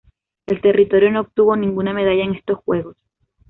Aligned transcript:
El 0.47 0.61
territorio 0.61 1.11
no 1.11 1.19
obtuvo 1.21 1.55
ninguna 1.55 1.93
medalla 1.93 2.23
en 2.23 2.33
estos 2.33 2.57
Juegos. 2.65 2.97